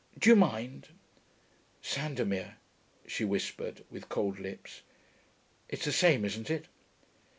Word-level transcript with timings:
Do 0.17 0.31
you 0.31 0.35
mind....' 0.35 0.87
'Sandomir,' 1.83 2.55
she 3.05 3.23
whispered, 3.23 3.83
with 3.91 4.09
cold 4.09 4.39
lips. 4.39 4.81
'It's 5.69 5.85
the 5.85 5.91
same, 5.91 6.25
isn't 6.25 6.49
it?' 6.49 6.65